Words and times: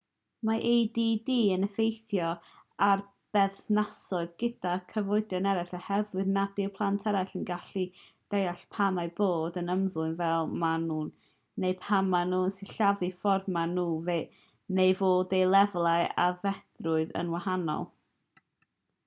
mae 0.49 0.61
add 0.67 0.95
yn 1.31 1.65
effeithio 1.65 2.29
ar 2.85 3.01
berthnasoedd 3.37 4.31
gyda 4.43 4.69
chyfoedion 4.93 5.49
eraill 5.51 5.75
oherwydd 5.79 6.31
nad 6.37 6.61
yw 6.63 6.71
plant 6.79 7.03
eraill 7.11 7.33
yn 7.39 7.43
gallu 7.49 7.83
deall 8.35 8.63
pam 8.77 8.97
eu 9.03 9.11
bod 9.21 9.59
yn 9.63 9.69
ymddwyn 9.75 10.15
fel 10.23 10.49
maen 10.63 10.87
nhw 10.93 10.99
neu 11.65 11.75
pam 11.85 12.09
maen 12.15 12.33
nhw'n 12.37 12.53
sillafu'r 12.57 13.15
ffordd 13.21 13.51
maen 13.59 13.75
nhw 13.81 13.87
neu 14.79 14.95
fod 15.03 15.37
eu 15.41 15.45
lefel 15.57 15.91
aeddfedrwydd 15.93 17.13
yn 17.23 17.31
wahanol 17.37 17.87